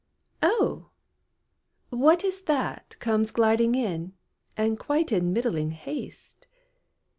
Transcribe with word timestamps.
"Oh! 0.41 0.89
what 1.91 2.23
is 2.23 2.41
that 2.45 2.95
comes 2.97 3.29
gliding 3.29 3.75
in, 3.75 4.13
And 4.57 4.79
quite 4.79 5.11
in 5.11 5.31
middling 5.31 5.69
haste? 5.69 6.47